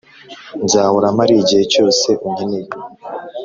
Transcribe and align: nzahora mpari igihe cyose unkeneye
nzahora 0.63 1.07
mpari 1.15 1.33
igihe 1.41 1.63
cyose 1.73 2.09
unkeneye 2.27 2.69